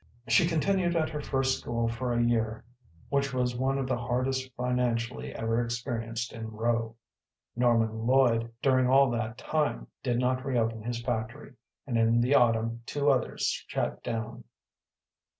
[0.27, 2.63] She continued at her first school for a year,
[3.09, 6.95] which was one of the hardest financially ever experienced in Rowe.
[7.55, 11.53] Norman Lloyd during all that time did not reopen his factory,
[11.85, 14.43] and in the autumn two others shut down.